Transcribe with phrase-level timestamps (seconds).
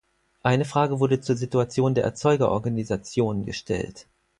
[0.41, 4.07] Eine Frage wurde zur Situation der Erzeugerorganisationen gestellt.